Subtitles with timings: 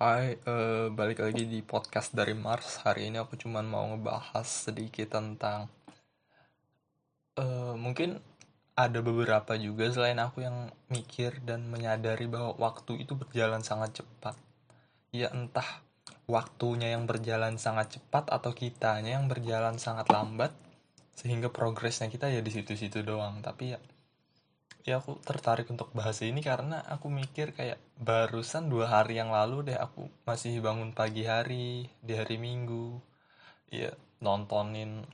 [0.00, 2.80] Hai, eh, balik lagi di podcast dari Mars.
[2.88, 5.68] Hari ini aku cuman mau ngebahas sedikit tentang
[7.36, 8.16] eh, mungkin
[8.72, 14.40] ada beberapa juga selain aku yang mikir dan menyadari bahwa waktu itu berjalan sangat cepat.
[15.12, 15.84] Ya entah
[16.24, 20.56] waktunya yang berjalan sangat cepat atau kitanya yang berjalan sangat lambat
[21.12, 23.44] sehingga progresnya kita ya di situ-situ doang.
[23.44, 23.78] Tapi ya
[24.90, 29.70] ya aku tertarik untuk bahas ini karena aku mikir kayak barusan dua hari yang lalu
[29.70, 32.98] deh aku masih bangun pagi hari di hari Minggu.
[33.70, 35.06] Ya nontonin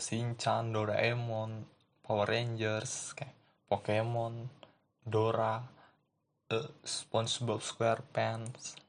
[0.00, 1.68] Shinchan, Doraemon,
[2.00, 3.36] Power Rangers, kayak
[3.68, 4.48] Pokemon,
[5.04, 5.60] Dora,
[6.48, 8.80] uh, SpongeBob SquarePants.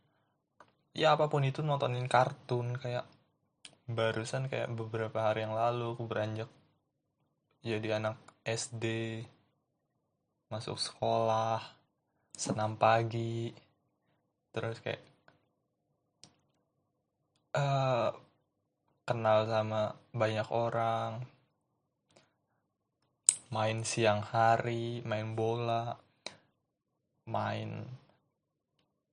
[0.95, 3.03] Ya apa pun itu nontonin kartun kayak
[3.91, 6.47] barusan kayak beberapa hari yang lalu aku beranjak
[7.59, 8.15] jadi anak
[8.47, 8.85] SD
[10.51, 11.63] masuk sekolah
[12.35, 13.55] senam pagi
[14.51, 14.99] terus kayak
[17.55, 18.11] uh,
[19.07, 21.23] kenal sama banyak orang
[23.49, 25.95] main siang hari main bola
[27.25, 27.87] main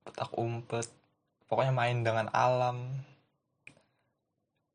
[0.03, 0.99] petak umpet
[1.49, 3.01] pokoknya main dengan alam.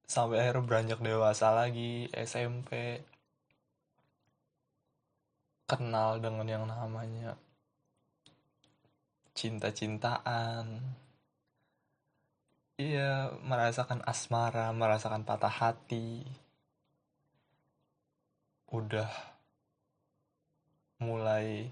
[0.05, 3.01] Sampai akhirnya beranjak dewasa lagi SMP
[5.65, 7.41] kenal dengan yang namanya
[9.35, 10.81] cinta-cintaan.
[12.75, 16.27] Iya, merasakan asmara, merasakan patah hati.
[18.71, 19.11] Udah
[20.99, 21.71] mulai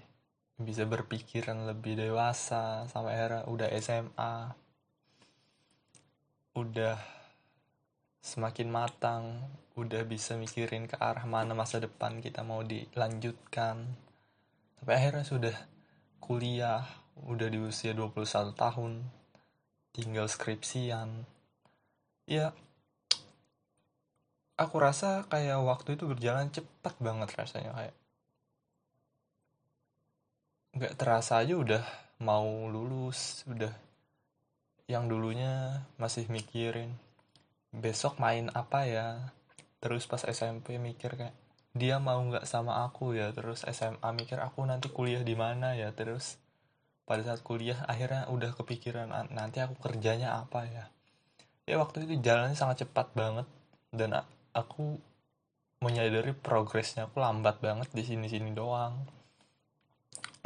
[0.55, 4.35] bisa berpikiran lebih dewasa sampai akhirnya udah SMA.
[6.55, 6.97] Udah
[8.23, 9.23] semakin matang,
[9.73, 13.81] udah bisa mikirin ke arah mana masa depan kita mau dilanjutkan.
[14.77, 15.55] Tapi akhirnya sudah
[16.21, 16.85] kuliah,
[17.25, 19.01] udah di usia 21 tahun,
[19.89, 21.25] tinggal skripsian.
[22.29, 22.53] Ya,
[24.55, 27.95] aku rasa kayak waktu itu berjalan cepat banget rasanya kayak.
[30.73, 31.83] Gak terasa aja udah
[32.21, 33.73] mau lulus, udah
[34.85, 36.93] yang dulunya masih mikirin
[37.73, 39.33] besok main apa ya
[39.83, 41.35] terus pas SMP mikir kayak
[41.73, 43.33] dia mau nggak sama aku ya?
[43.33, 45.89] Terus SMA mikir aku nanti kuliah di mana ya?
[45.91, 46.37] Terus
[47.03, 50.85] pada saat kuliah akhirnya udah kepikiran nanti aku kerjanya apa ya?
[51.67, 53.47] Ya waktu itu jalannya sangat cepat banget
[53.91, 54.23] dan
[54.53, 55.01] aku
[55.83, 59.03] menyadari progresnya aku lambat banget di sini sini doang.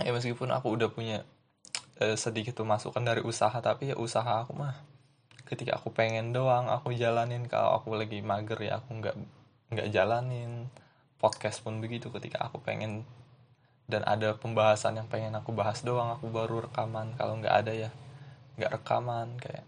[0.01, 1.27] Ya meskipun aku udah punya
[1.99, 4.96] eh, sedikit masukan dari usaha tapi ya usaha aku mah
[5.47, 7.47] ketika aku pengen doang aku jalanin.
[7.47, 9.15] Kalau aku lagi mager ya aku nggak
[9.73, 10.67] nggak jalanin.
[11.17, 13.07] Podcast pun begitu ketika aku pengen
[13.87, 17.15] dan ada pembahasan yang pengen aku bahas doang aku baru rekaman.
[17.15, 17.89] Kalau nggak ada ya
[18.59, 19.65] nggak rekaman kayak.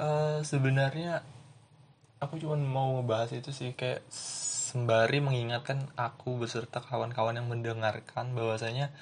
[0.00, 1.20] Uh, sebenarnya
[2.20, 4.04] aku cuma mau ngebahas itu sih kayak
[4.70, 8.92] sembari mengingatkan aku beserta kawan-kawan yang mendengarkan bahwasanya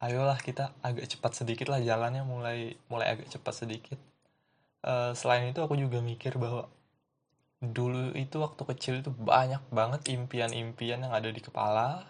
[0.00, 4.00] ayolah kita agak cepat sedikit lah jalannya mulai mulai agak cepat sedikit
[4.84, 6.68] uh, selain itu aku juga mikir bahwa
[7.60, 12.04] dulu itu waktu kecil itu banyak banget impian-impian yang ada di kepala.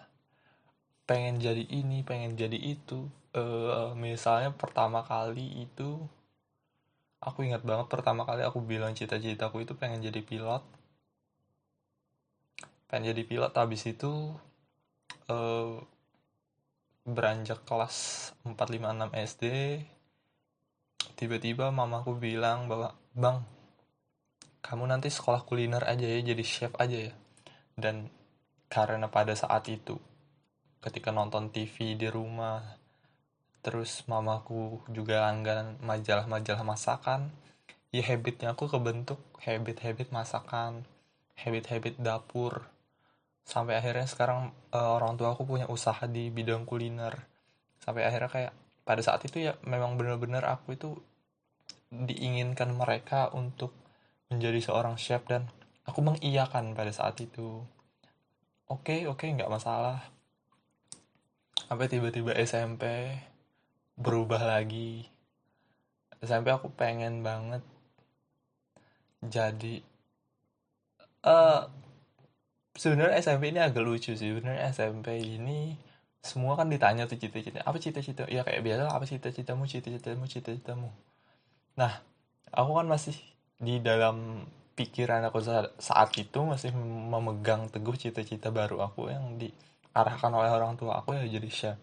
[1.07, 3.11] Pengen jadi ini pengen jadi itu.
[3.31, 6.03] Uh, misalnya pertama kali itu
[7.23, 10.63] aku ingat banget pertama kali aku bilang cita-citaku itu pengen jadi pilot.
[12.91, 14.35] Pengen jadi pilot habis itu
[15.31, 15.79] uh,
[17.07, 19.45] beranjak kelas 456 SD
[21.21, 23.45] tiba-tiba mamaku bilang bahwa bang
[24.65, 27.15] kamu nanti sekolah kuliner aja ya jadi chef aja ya.
[27.77, 28.09] Dan
[28.73, 30.01] karena pada saat itu
[30.81, 32.65] ketika nonton TV di rumah
[33.61, 37.29] terus mamaku juga langganan majalah-majalah masakan
[37.93, 40.89] ya habitnya aku kebentuk habit-habit masakan
[41.41, 42.69] habit-habit dapur.
[43.45, 47.17] Sampai akhirnya sekarang uh, orang tua aku punya usaha di bidang kuliner.
[47.81, 48.53] Sampai akhirnya kayak
[48.85, 51.01] pada saat itu ya memang benar-benar aku itu
[51.91, 53.75] diinginkan mereka untuk
[54.31, 55.51] menjadi seorang chef dan
[55.83, 57.67] aku mengiyakan pada saat itu.
[58.71, 60.07] Oke okay, oke okay, nggak masalah.
[61.67, 63.15] Sampai tiba-tiba SMP
[63.99, 65.11] berubah lagi.
[66.23, 67.63] SMP aku pengen banget
[69.21, 69.85] jadi
[71.29, 71.69] uh,
[72.73, 74.33] sebenarnya SMP ini agak lucu sih.
[74.33, 75.77] Sebenarnya SMP ini
[76.25, 78.25] semua kan ditanya tuh cita-cita apa cita-cita?
[78.33, 80.89] Ya kayak biasa apa cita-citamu cita-citamu cita-citamu
[81.81, 81.93] Nah,
[82.53, 83.17] aku kan masih
[83.57, 84.45] di dalam
[84.77, 85.41] pikiran aku
[85.81, 91.25] saat itu masih memegang teguh cita-cita baru aku yang diarahkan oleh orang tua aku ya
[91.25, 91.79] jadi chef.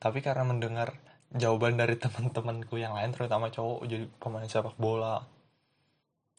[0.00, 0.96] Tapi karena mendengar
[1.32, 5.24] jawaban dari teman-temanku yang lain terutama cowok jadi pemain sepak bola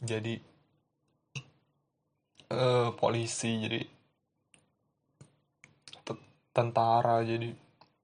[0.04, 0.38] jadi
[2.54, 3.81] uh, polisi jadi
[6.54, 7.50] tentara jadi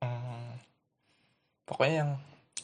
[0.01, 0.57] um,
[1.69, 2.11] pokoknya yang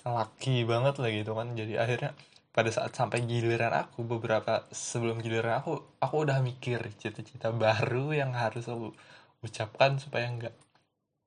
[0.06, 1.48] laki banget lah gitu kan.
[1.58, 2.14] Jadi akhirnya
[2.56, 8.32] pada saat sampai giliran aku beberapa sebelum giliran aku aku udah mikir cita-cita baru yang
[8.32, 8.96] harus aku
[9.44, 10.56] ucapkan supaya enggak.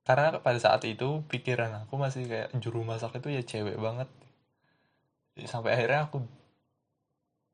[0.07, 4.09] Karena pada saat itu pikiran aku masih kayak juru masak itu ya cewek banget.
[5.45, 6.25] Sampai akhirnya aku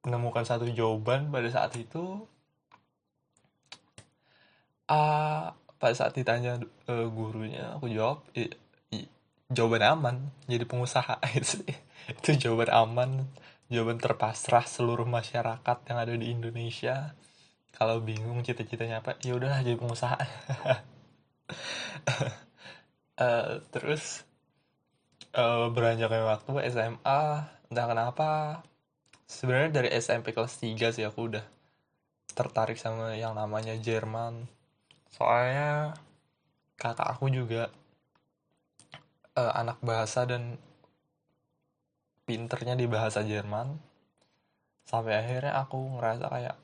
[0.08, 2.24] menemukan satu jawaban pada saat itu.
[4.86, 5.50] Uh,
[5.82, 8.65] pada saat ditanya uh, gurunya aku jawab i, i,
[9.54, 10.16] jawaban aman
[10.50, 13.12] jadi pengusaha itu, jawaban aman
[13.70, 17.18] jawaban terpasrah seluruh masyarakat yang ada di Indonesia.
[17.76, 20.16] Kalau bingung cita-citanya apa ya udahlah jadi pengusaha.
[23.20, 24.24] Uh, terus
[25.36, 27.22] uh, beranjaknya waktu SMA
[27.68, 28.30] entah kenapa
[29.28, 31.46] sebenarnya dari SMP kelas 3 sih aku udah
[32.32, 34.48] tertarik sama yang namanya Jerman.
[35.12, 36.00] Soalnya
[36.80, 37.72] kakak aku juga
[39.36, 40.58] uh, anak bahasa dan
[42.26, 43.78] pinternya di bahasa Jerman.
[44.86, 46.56] Sampai akhirnya aku ngerasa kayak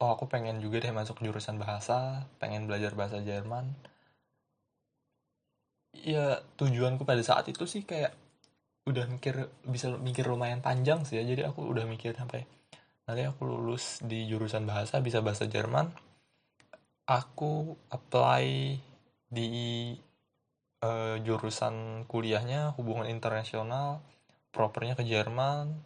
[0.00, 3.68] oh aku pengen juga deh masuk jurusan bahasa pengen belajar bahasa Jerman.
[5.92, 8.16] Ya tujuanku pada saat itu sih kayak
[8.88, 11.24] udah mikir bisa mikir lumayan panjang sih ya.
[11.26, 12.46] Jadi aku udah mikir sampai
[13.04, 15.92] nanti aku lulus di jurusan bahasa bisa bahasa Jerman.
[17.10, 18.78] Aku apply
[19.30, 19.50] di
[20.84, 24.00] uh, jurusan kuliahnya hubungan internasional
[24.50, 25.76] propernya ke Jerman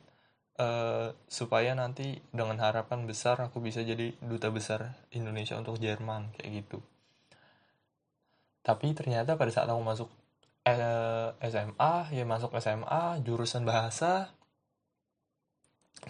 [0.59, 6.51] uh, supaya nanti dengan harapan besar aku bisa jadi duta besar Indonesia untuk Jerman kayak
[6.65, 6.79] gitu.
[8.65, 10.09] Tapi ternyata pada saat aku masuk
[10.65, 14.33] eh, SMA ya masuk SMA jurusan bahasa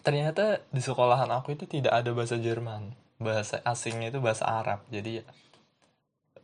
[0.06, 2.94] ternyata di sekolahan aku itu tidak ada bahasa Jerman.
[3.18, 4.86] Bahasa asingnya itu bahasa Arab.
[4.86, 5.26] Jadi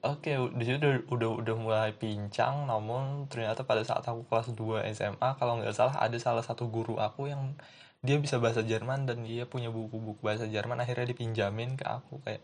[0.00, 4.52] oke okay, di situ udah, udah udah mulai pincang namun ternyata pada saat aku kelas
[4.56, 7.56] 2 SMA kalau nggak salah ada salah satu guru aku yang
[8.00, 12.41] dia bisa bahasa Jerman dan dia punya buku-buku bahasa Jerman akhirnya dipinjamin ke aku kayak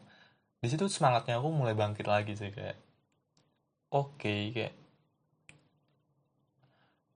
[0.60, 2.76] di situ semangatnya aku mulai bangkit lagi sih kayak
[3.92, 4.74] oke okay, kayak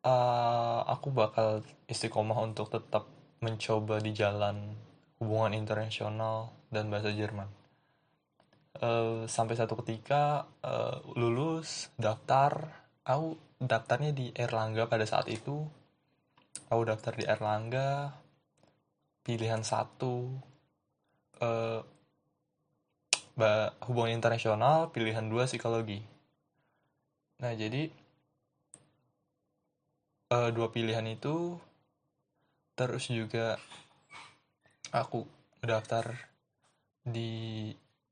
[0.04, 3.08] uh, aku bakal istiqomah untuk tetap
[3.40, 4.76] mencoba di jalan
[5.20, 7.48] hubungan internasional dan bahasa Jerman.
[8.81, 12.73] Uh, sampai satu ketika uh, lulus daftar,
[13.05, 15.69] aku daftarnya di Erlangga pada saat itu.
[16.73, 18.17] Aku daftar di Erlangga,
[19.21, 20.32] pilihan satu
[21.44, 21.85] uh,
[23.85, 26.00] hubungan internasional, pilihan dua psikologi.
[27.44, 27.93] Nah, jadi
[30.32, 31.61] uh, dua pilihan itu
[32.77, 33.61] terus juga
[34.88, 35.29] aku
[35.61, 36.17] daftar
[37.05, 37.69] di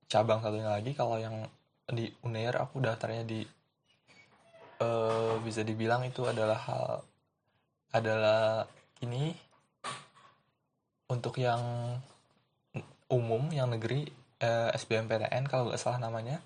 [0.09, 1.45] cabang satunya lagi kalau yang
[1.89, 3.45] di Unair aku daftarnya di
[4.81, 7.05] uh, bisa dibilang itu adalah hal
[7.93, 8.69] adalah
[9.05, 9.33] ini
[11.09, 11.61] untuk yang
[13.09, 14.05] umum yang negeri
[14.45, 16.41] uh, SBMPTN kalau nggak salah namanya.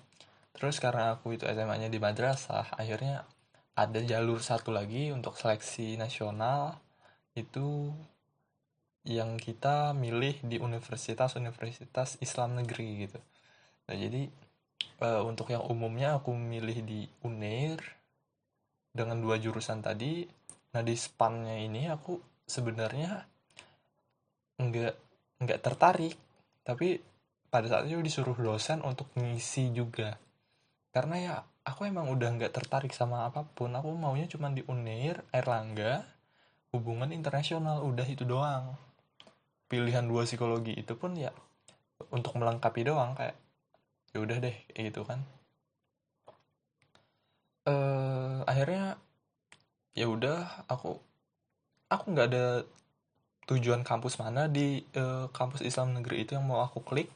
[0.55, 3.27] Terus karena aku itu SMA-nya di madrasah akhirnya
[3.73, 6.77] ada jalur satu lagi untuk seleksi nasional
[7.33, 7.89] itu
[9.03, 13.19] yang kita milih di universitas-universitas Islam negeri gitu
[13.83, 14.31] nah jadi
[15.03, 17.79] uh, untuk yang umumnya aku milih di Unair
[18.93, 20.23] dengan dua jurusan tadi.
[20.73, 23.25] Nah di spannya ini aku sebenarnya
[24.61, 24.95] nggak
[25.43, 26.15] nggak tertarik.
[26.63, 27.01] Tapi
[27.49, 30.15] pada saat itu disuruh dosen untuk ngisi juga.
[30.93, 31.35] Karena ya
[31.65, 33.73] aku emang udah nggak tertarik sama apa pun.
[33.73, 36.05] Aku maunya cuma di Unair Erlangga
[36.73, 38.77] hubungan internasional udah itu doang.
[39.67, 41.33] Pilihan dua psikologi itu pun ya
[42.13, 43.17] untuk melengkapi doang.
[43.17, 43.42] Kayak
[44.13, 45.19] ya udah deh gitu kan.
[47.65, 49.01] Uh, akhirnya
[49.97, 50.99] ya udah aku
[51.89, 52.45] aku nggak ada
[53.49, 57.09] tujuan kampus mana di uh, kampus Islam negeri itu yang mau aku klik.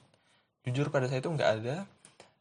[0.66, 1.86] Jujur pada saya itu nggak ada.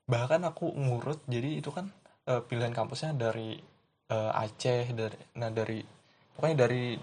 [0.08, 1.92] Bahkan aku ngurut jadi itu kan
[2.26, 3.60] uh, pilihan kampusnya dari
[4.10, 5.84] uh, Aceh dari nah dari
[6.34, 6.96] pokoknya dari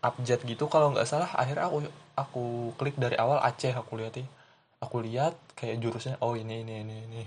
[0.00, 0.64] abjad gitu.
[0.66, 1.78] Kalau nggak salah akhirnya aku
[2.16, 2.44] aku
[2.80, 4.16] klik dari awal Aceh aku lihat
[4.80, 7.24] aku lihat kayak jurusnya oh ini ini ini ini.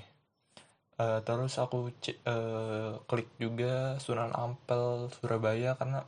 [0.93, 1.89] Uh, terus aku
[2.29, 6.05] uh, klik juga Sunan Ampel Surabaya karena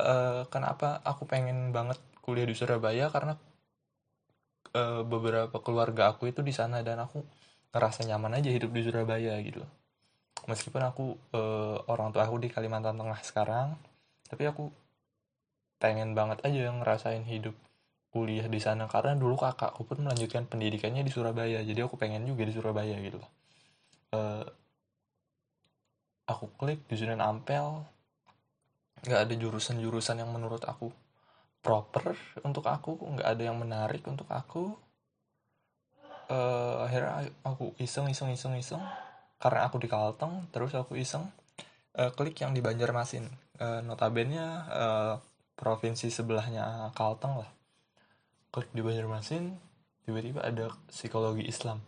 [0.00, 3.12] uh, kenapa aku pengen banget kuliah di Surabaya?
[3.12, 3.36] Karena
[4.72, 7.20] uh, beberapa keluarga aku itu di sana dan aku
[7.76, 9.60] ngerasa nyaman aja hidup di Surabaya gitu.
[10.48, 13.76] Meskipun aku uh, orang tua aku di Kalimantan Tengah sekarang
[14.28, 14.72] tapi aku
[15.78, 17.52] pengen banget aja ngerasain hidup
[18.14, 18.86] kuliah di sana.
[18.86, 21.58] Karena dulu kakakku pun melanjutkan pendidikannya di Surabaya.
[21.66, 23.18] Jadi aku pengen juga di Surabaya gitu.
[24.14, 24.46] Uh,
[26.30, 27.82] aku klik di Sunan Ampel.
[29.02, 30.94] Nggak ada jurusan-jurusan yang menurut aku
[31.58, 32.14] proper
[32.46, 32.94] untuk aku.
[33.18, 34.78] Nggak ada yang menarik untuk aku.
[36.30, 38.80] Uh, akhirnya aku iseng iseng iseng iseng.
[39.42, 41.26] Karena aku di Kalteng terus aku iseng
[41.98, 43.26] uh, klik yang di Banjarmasin.
[43.58, 44.38] Uh, notabene
[44.70, 45.18] uh,
[45.58, 47.50] provinsi sebelahnya Kalteng lah
[48.54, 49.50] klik di Banjarmasin
[50.06, 51.82] tiba-tiba ada psikologi Islam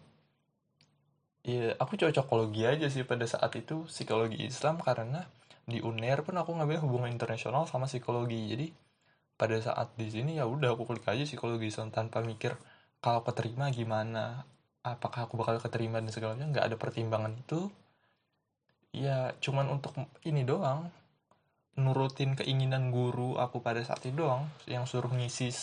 [1.46, 5.30] Iya, aku cocokologi aja sih pada saat itu psikologi Islam karena
[5.62, 8.50] di UNER pun aku ngambil hubungan internasional sama psikologi.
[8.50, 8.66] Jadi
[9.38, 12.58] pada saat di sini ya udah aku klik aja psikologi Islam tanpa mikir
[12.99, 14.42] kalau keterima gimana,
[14.82, 17.70] apakah aku bakal keterima dan segala macam nggak ada pertimbangan itu.
[18.90, 19.94] Ya cuman untuk
[20.26, 20.90] ini doang,
[21.78, 25.54] nurutin keinginan guru aku pada saat itu doang yang suruh ngisi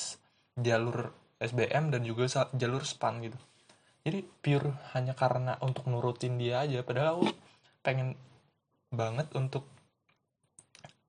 [0.58, 3.40] jalur SBM dan juga jalur SPAN gitu.
[4.04, 7.28] Jadi pure hanya karena untuk nurutin dia aja padahal aku
[7.84, 8.20] pengen
[8.92, 9.66] banget untuk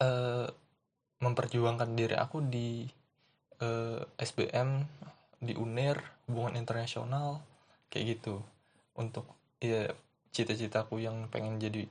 [0.01, 0.47] uh,
[1.23, 2.85] memperjuangkan diri aku di
[3.63, 4.85] uh, eh, SBM
[5.41, 7.41] di UNER hubungan internasional
[7.89, 8.41] kayak gitu.
[8.95, 9.27] Untuk
[9.59, 9.91] ya
[10.35, 11.87] cita-citaku yang pengen jadi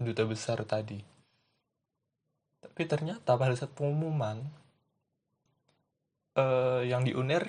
[0.00, 0.98] duta besar tadi.
[2.62, 4.61] Tapi ternyata pada saat pengumuman
[6.36, 7.44] uh, yang di UNER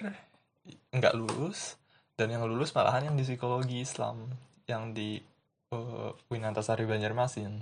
[0.94, 1.76] nggak lulus
[2.16, 4.32] dan yang lulus malahan yang di psikologi Islam
[4.70, 5.20] yang di
[5.74, 7.60] uh, Winantasari Banjarmasin.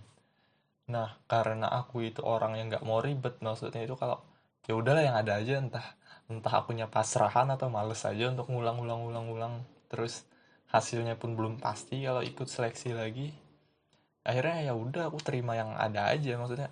[0.92, 4.22] Nah karena aku itu orang yang nggak mau ribet maksudnya itu kalau
[4.68, 5.88] ya udahlah yang ada aja entah
[6.30, 10.24] entah akunya pasrahan atau males aja untuk ngulang-ulang-ulang-ulang terus
[10.72, 13.34] hasilnya pun belum pasti kalau ikut seleksi lagi.
[14.22, 16.70] Akhirnya ya udah aku terima yang ada aja maksudnya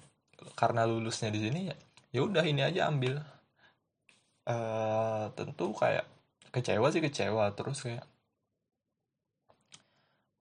[0.54, 1.76] karena lulusnya di sini ya
[2.16, 3.20] ya udah ini aja ambil
[4.50, 6.06] uh, tentu kayak
[6.50, 8.06] kecewa sih kecewa terus kayak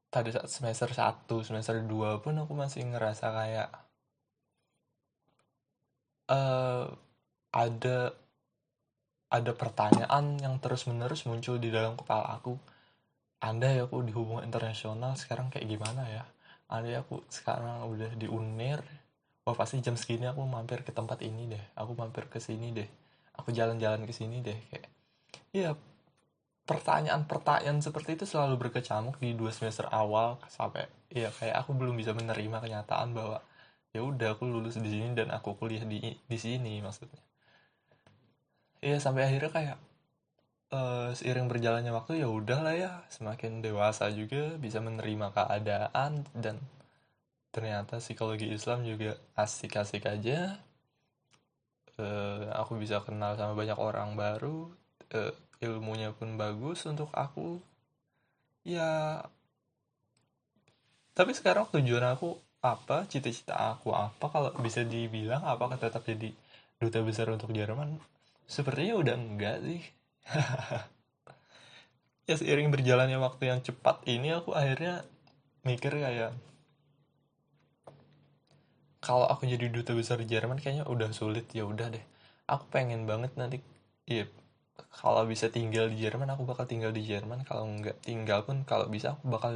[0.08, 3.68] pada saat semester 1, semester 2 pun aku masih ngerasa kayak
[6.32, 6.88] uh,
[7.52, 8.16] ada
[9.28, 12.56] ada pertanyaan yang terus-menerus muncul di dalam kepala aku.
[13.44, 16.24] Anda ya aku di hubungan internasional sekarang kayak gimana ya?
[16.72, 18.80] Anda ya aku sekarang udah di UNER,
[19.48, 22.84] wah pasti jam segini aku mampir ke tempat ini deh aku mampir ke sini deh
[23.48, 24.92] aku jalan-jalan ke sini deh kayak
[25.56, 25.72] ya
[26.68, 32.12] pertanyaan-pertanyaan seperti itu selalu berkecamuk di dua semester awal sampai ya kayak aku belum bisa
[32.12, 33.40] menerima kenyataan bahwa
[33.96, 37.24] ya udah aku lulus di sini dan aku kuliah di di sini maksudnya.
[38.84, 39.78] Ya sampai akhirnya kayak
[40.76, 46.60] uh, seiring berjalannya waktu ya udahlah ya semakin dewasa juga bisa menerima keadaan dan
[47.48, 50.60] ternyata psikologi Islam juga asik-asik aja
[51.98, 54.70] uh, aku bisa kenal sama banyak orang baru
[55.14, 57.58] uh, ilmunya pun bagus untuk aku.
[58.62, 59.22] Ya
[61.18, 64.30] tapi sekarang tujuan aku apa cita-cita aku apa?
[64.30, 66.30] Kalau bisa dibilang apakah tetap jadi
[66.78, 67.98] duta besar untuk Jerman?
[68.46, 69.82] Sepertinya udah enggak sih.
[72.28, 75.00] Ya seiring berjalannya waktu yang cepat ini aku akhirnya
[75.64, 76.36] mikir kayak
[78.98, 82.04] kalau aku jadi duta besar di Jerman kayaknya udah sulit ya udah deh.
[82.50, 83.62] Aku pengen banget nanti
[84.08, 84.26] ya
[84.90, 87.46] kalau bisa tinggal di Jerman aku bakal tinggal di Jerman.
[87.46, 89.52] Kalau nggak tinggal pun kalau bisa aku bakal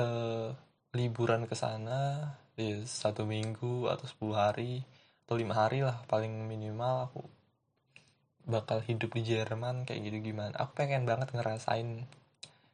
[0.00, 0.50] uh,
[0.92, 4.84] liburan ke sana ya satu minggu atau sepuluh hari
[5.24, 7.22] atau lima hari lah paling minimal aku
[8.42, 10.54] bakal hidup di Jerman kayak gitu gimana.
[10.58, 12.06] Aku pengen banget ngerasain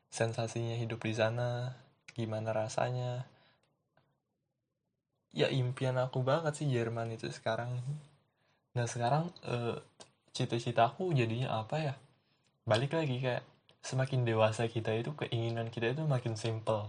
[0.09, 1.77] sensasinya hidup di sana
[2.17, 3.29] gimana rasanya
[5.33, 7.81] ya impian aku banget sih Jerman itu sekarang.
[8.77, 9.77] Nah sekarang uh,
[10.33, 11.95] cita-cita aku jadinya apa ya?
[12.69, 13.45] Balik lagi kayak
[13.81, 16.89] semakin dewasa kita itu keinginan kita itu makin simple.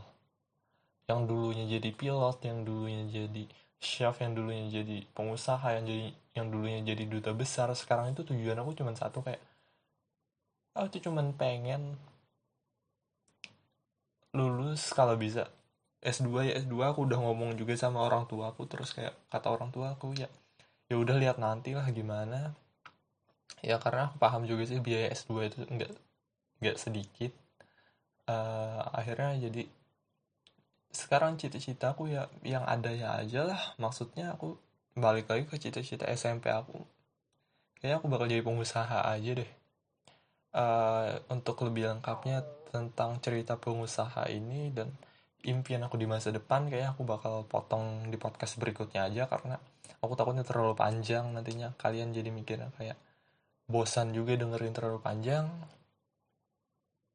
[1.10, 3.43] Yang dulunya jadi pilot yang dulunya jadi
[3.79, 8.60] chef yang dulunya jadi pengusaha yang jadi yang dulunya jadi duta besar sekarang itu tujuan
[8.60, 9.39] aku cuma satu kayak
[10.75, 11.96] aku tuh cuma pengen
[14.36, 15.48] lulus kalau bisa
[15.99, 19.67] S2 ya S2 aku udah ngomong juga sama orang tua aku terus kayak kata orang
[19.71, 20.31] tua aku ya
[20.89, 22.57] ya udah lihat nanti lah gimana.
[23.61, 25.91] Ya karena aku paham juga sih biaya S2 itu enggak
[26.59, 27.31] enggak sedikit.
[28.25, 29.63] Uh, akhirnya jadi
[30.89, 33.61] sekarang cita-cita aku ya yang ada ya aja lah.
[33.77, 34.57] Maksudnya aku
[34.97, 36.81] balik lagi ke cita-cita SMP aku.
[37.79, 39.51] Kayaknya aku bakal jadi pengusaha aja deh.
[40.49, 42.41] Uh, untuk lebih lengkapnya
[42.73, 44.89] tentang cerita pengusaha ini dan
[45.48, 49.55] impian aku di masa depan kayak aku bakal potong di podcast berikutnya aja karena
[50.03, 51.75] aku takutnya terlalu panjang nantinya.
[51.79, 53.00] Kalian jadi mikir kayak
[53.69, 55.48] bosan juga dengerin terlalu panjang.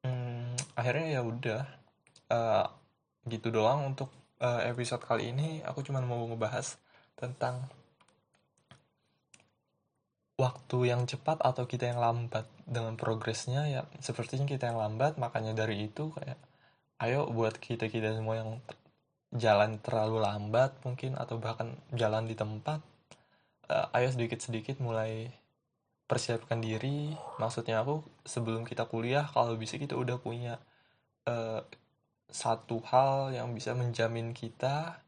[0.05, 1.63] Hmm, akhirnya ya udah
[2.33, 2.67] uh,
[3.29, 4.09] gitu doang untuk
[4.41, 5.61] uh, episode kali ini.
[5.65, 6.77] Aku cuma mau ngebahas
[7.17, 7.69] tentang
[10.35, 12.49] waktu yang cepat atau kita yang lambat.
[12.65, 16.41] Dengan progresnya ya sepertinya kita yang lambat makanya dari itu kayak
[17.03, 18.51] ayo buat kita kita semua yang
[19.35, 22.79] jalan terlalu lambat mungkin atau bahkan jalan di tempat
[23.71, 25.33] uh, ayo sedikit sedikit mulai
[26.05, 27.17] persiapkan diri.
[27.41, 30.61] Maksudnya aku sebelum kita kuliah kalau bisa kita udah punya
[31.29, 31.65] uh,
[32.29, 35.01] satu hal yang bisa menjamin kita.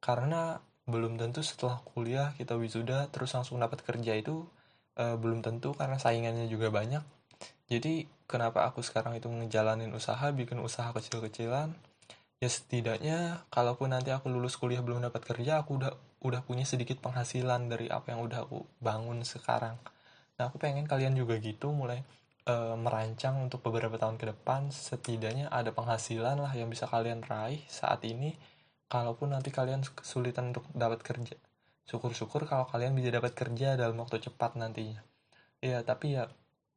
[0.00, 0.56] Karena
[0.88, 4.48] belum tentu setelah kuliah kita wisuda terus langsung dapat kerja itu
[4.98, 7.04] uh, belum tentu karena saingannya juga banyak
[7.70, 11.70] jadi kenapa aku sekarang itu ngejalanin usaha bikin usaha kecil-kecilan?
[12.42, 15.92] Ya setidaknya kalaupun nanti aku lulus kuliah belum dapat kerja aku udah
[16.24, 19.78] udah punya sedikit penghasilan dari apa yang udah aku bangun sekarang.
[20.34, 22.02] Nah aku pengen kalian juga gitu mulai
[22.50, 24.72] uh, merancang untuk beberapa tahun ke depan.
[24.74, 28.34] Setidaknya ada penghasilan lah yang bisa kalian raih saat ini
[28.90, 31.38] kalaupun nanti kalian kesulitan untuk dapat kerja.
[31.86, 35.04] Syukur-syukur kalau kalian bisa dapat kerja dalam waktu cepat nantinya.
[35.62, 36.26] Ya tapi ya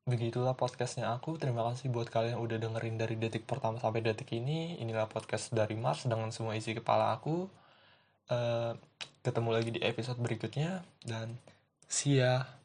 [0.04, 1.40] begitulah podcastnya aku.
[1.40, 4.76] Terima kasih buat kalian yang udah dengerin dari detik pertama sampai detik ini.
[4.84, 7.48] Inilah podcast dari Mars dengan semua isi kepala aku.
[8.28, 8.76] Uh,
[9.24, 10.84] ketemu lagi di episode berikutnya.
[11.04, 11.40] Dan
[11.88, 12.63] see ya